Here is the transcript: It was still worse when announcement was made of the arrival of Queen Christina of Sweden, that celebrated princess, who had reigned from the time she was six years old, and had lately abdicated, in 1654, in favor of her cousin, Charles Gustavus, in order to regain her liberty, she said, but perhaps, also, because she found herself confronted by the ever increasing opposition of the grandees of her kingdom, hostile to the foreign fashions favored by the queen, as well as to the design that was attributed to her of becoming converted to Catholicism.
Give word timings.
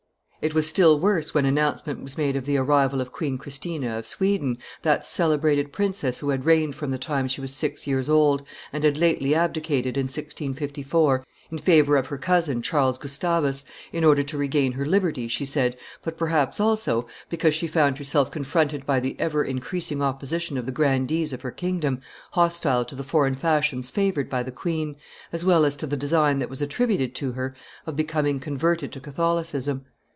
It 0.43 0.55
was 0.55 0.67
still 0.67 0.97
worse 0.99 1.35
when 1.35 1.45
announcement 1.45 2.01
was 2.01 2.17
made 2.17 2.35
of 2.35 2.45
the 2.45 2.57
arrival 2.57 2.99
of 2.99 3.11
Queen 3.11 3.37
Christina 3.37 3.95
of 3.99 4.07
Sweden, 4.07 4.57
that 4.81 5.05
celebrated 5.05 5.71
princess, 5.71 6.17
who 6.17 6.29
had 6.29 6.45
reigned 6.45 6.73
from 6.73 6.89
the 6.89 6.97
time 6.97 7.27
she 7.27 7.41
was 7.41 7.53
six 7.53 7.85
years 7.85 8.09
old, 8.09 8.41
and 8.73 8.83
had 8.83 8.97
lately 8.97 9.35
abdicated, 9.35 9.97
in 9.97 10.05
1654, 10.05 11.23
in 11.51 11.59
favor 11.59 11.95
of 11.95 12.07
her 12.07 12.17
cousin, 12.17 12.63
Charles 12.63 12.97
Gustavus, 12.97 13.65
in 13.93 14.03
order 14.03 14.23
to 14.23 14.35
regain 14.39 14.71
her 14.71 14.83
liberty, 14.83 15.27
she 15.27 15.45
said, 15.45 15.77
but 16.03 16.17
perhaps, 16.17 16.59
also, 16.59 17.05
because 17.29 17.53
she 17.53 17.67
found 17.67 17.99
herself 17.99 18.31
confronted 18.31 18.83
by 18.83 18.99
the 18.99 19.15
ever 19.19 19.43
increasing 19.43 20.01
opposition 20.01 20.57
of 20.57 20.65
the 20.65 20.71
grandees 20.71 21.33
of 21.33 21.43
her 21.43 21.51
kingdom, 21.51 22.01
hostile 22.31 22.83
to 22.85 22.95
the 22.95 23.03
foreign 23.03 23.35
fashions 23.35 23.91
favored 23.91 24.27
by 24.27 24.41
the 24.41 24.51
queen, 24.51 24.95
as 25.31 25.45
well 25.45 25.65
as 25.65 25.75
to 25.75 25.85
the 25.85 25.95
design 25.95 26.39
that 26.39 26.49
was 26.49 26.63
attributed 26.63 27.13
to 27.13 27.33
her 27.33 27.53
of 27.85 27.95
becoming 27.95 28.39
converted 28.39 28.91
to 28.91 28.99
Catholicism. 28.99 29.85